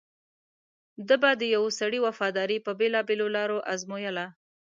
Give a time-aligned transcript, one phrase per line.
[1.07, 4.25] ده به د یوه سړي وفاداري په بېلابېلو لارو ازمویله.